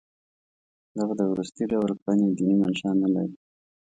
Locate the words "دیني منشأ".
2.37-2.91